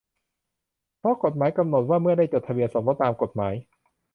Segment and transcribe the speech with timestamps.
[0.99, 3.53] เพราะกฎหมายกำหนดว่าเมื่อได้จดทะเบียนสมรสตามกฎหมาย